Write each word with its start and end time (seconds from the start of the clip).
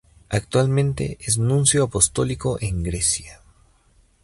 Actualmente 0.29 1.19
es 1.21 1.37
Nuncio 1.37 1.83
Apostólico 1.83 2.57
en 2.59 2.81
Grecia. 2.81 3.41